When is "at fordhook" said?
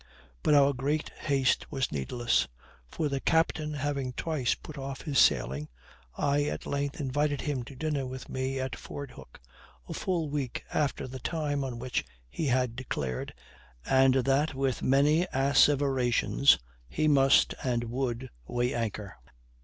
8.59-9.39